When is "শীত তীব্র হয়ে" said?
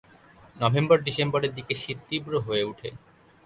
1.75-2.63